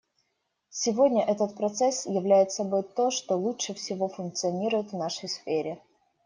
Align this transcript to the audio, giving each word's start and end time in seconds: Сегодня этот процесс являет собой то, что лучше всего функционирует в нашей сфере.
Сегодня 0.71 1.21
этот 1.23 1.55
процесс 1.55 2.07
являет 2.07 2.51
собой 2.51 2.81
то, 2.81 3.11
что 3.11 3.35
лучше 3.35 3.75
всего 3.75 4.07
функционирует 4.09 4.93
в 4.93 4.97
нашей 4.97 5.29
сфере. 5.29 5.79